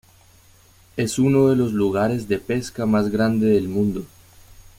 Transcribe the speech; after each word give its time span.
Es 0.97 1.19
uno 1.19 1.49
de 1.49 1.55
los 1.55 1.73
lugares 1.73 2.27
de 2.27 2.39
pesca 2.39 2.87
más 2.87 3.09
grande 3.09 3.45
del 3.51 3.67
mundo. 3.69 4.03